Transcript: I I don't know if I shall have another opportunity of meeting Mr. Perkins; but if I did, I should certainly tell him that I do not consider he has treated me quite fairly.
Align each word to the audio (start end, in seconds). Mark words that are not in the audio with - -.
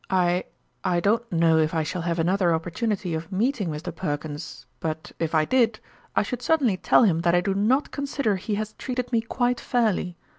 I 0.09 0.45
I 0.83 0.99
don't 0.99 1.31
know 1.31 1.59
if 1.59 1.75
I 1.75 1.83
shall 1.83 2.01
have 2.01 2.17
another 2.17 2.55
opportunity 2.55 3.13
of 3.13 3.31
meeting 3.31 3.69
Mr. 3.69 3.95
Perkins; 3.95 4.65
but 4.79 5.11
if 5.19 5.35
I 5.35 5.45
did, 5.45 5.79
I 6.15 6.23
should 6.23 6.41
certainly 6.41 6.77
tell 6.77 7.03
him 7.03 7.19
that 7.19 7.35
I 7.35 7.41
do 7.41 7.53
not 7.53 7.91
consider 7.91 8.37
he 8.37 8.55
has 8.55 8.73
treated 8.79 9.11
me 9.11 9.21
quite 9.21 9.59
fairly. 9.59 10.17